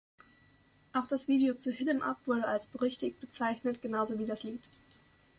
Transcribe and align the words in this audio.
Auch 0.93 1.05
das 1.05 1.27
Video 1.27 1.53
zu 1.53 1.71
"Hit 1.71 1.87
'Em 1.87 2.01
Up" 2.01 2.17
wurde 2.25 2.45
als 2.47 2.65
"berüchtigt" 2.65 3.19
bezeichnet, 3.19 3.83
genau 3.83 4.03
wie 4.09 4.25
das 4.25 4.41
Lied. 4.41 4.67